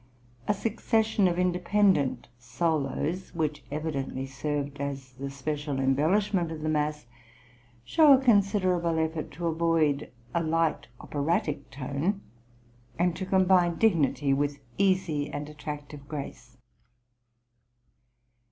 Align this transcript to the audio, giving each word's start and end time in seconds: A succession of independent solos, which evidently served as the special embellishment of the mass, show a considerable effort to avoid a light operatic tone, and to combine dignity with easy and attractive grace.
A 0.47 0.55
succession 0.55 1.27
of 1.27 1.37
independent 1.37 2.27
solos, 2.39 3.35
which 3.35 3.63
evidently 3.69 4.25
served 4.25 4.79
as 4.81 5.13
the 5.13 5.29
special 5.29 5.79
embellishment 5.79 6.51
of 6.51 6.61
the 6.61 6.69
mass, 6.69 7.05
show 7.85 8.13
a 8.15 8.19
considerable 8.19 8.97
effort 8.97 9.29
to 9.33 9.45
avoid 9.45 10.11
a 10.33 10.41
light 10.41 10.87
operatic 10.99 11.69
tone, 11.69 12.21
and 12.97 13.15
to 13.15 13.27
combine 13.27 13.75
dignity 13.75 14.33
with 14.33 14.59
easy 14.79 15.29
and 15.29 15.47
attractive 15.49 16.07
grace. 16.07 16.57